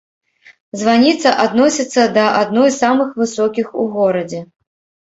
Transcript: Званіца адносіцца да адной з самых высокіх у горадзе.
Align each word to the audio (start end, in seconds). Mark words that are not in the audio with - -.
Званіца 0.83 1.33
адносіцца 1.45 2.01
да 2.17 2.25
адной 2.41 2.69
з 2.71 2.75
самых 2.83 3.17
высокіх 3.25 3.65
у 3.87 3.91
горадзе. 4.01 4.47